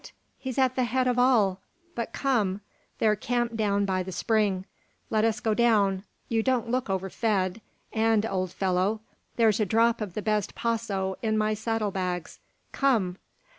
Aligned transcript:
He's 0.39 0.57
at 0.57 0.75
the 0.75 0.85
head 0.85 1.07
of 1.07 1.19
all. 1.19 1.61
But 1.93 2.11
come! 2.11 2.61
they're 2.97 3.15
camped 3.15 3.55
down 3.55 3.85
by 3.85 4.01
the 4.01 4.11
spring. 4.11 4.65
Let 5.11 5.23
us 5.23 5.39
go 5.39 5.53
down. 5.53 6.05
You 6.27 6.41
don't 6.41 6.71
look 6.71 6.89
overfed; 6.89 7.61
and, 7.93 8.25
old 8.25 8.51
fellow, 8.51 9.01
there's 9.35 9.59
a 9.59 9.65
drop 9.67 10.01
of 10.01 10.15
the 10.15 10.23
best 10.23 10.55
Paso 10.55 11.17
in 11.21 11.37
my 11.37 11.53
saddle 11.53 11.91
bags. 11.91 12.39
Come!" 12.71 13.19